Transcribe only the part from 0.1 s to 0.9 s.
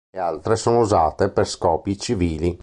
altre sono